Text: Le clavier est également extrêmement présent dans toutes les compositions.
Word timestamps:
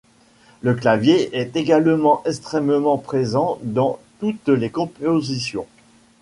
Le 0.61 0.73
clavier 0.73 1.29
est 1.37 1.55
également 1.55 2.23
extrêmement 2.25 2.97
présent 2.97 3.59
dans 3.61 3.99
toutes 4.19 4.49
les 4.49 4.71
compositions. 4.71 5.67